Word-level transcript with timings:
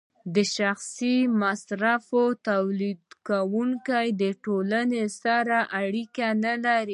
د 0.33 0.37
شخصي 0.55 1.15
مصرف 1.41 2.05
تولیدونکی 2.49 4.07
له 4.21 4.29
ټولنې 4.43 5.05
سره 5.23 5.57
اړیکه 5.81 6.25
نلري 6.43 6.89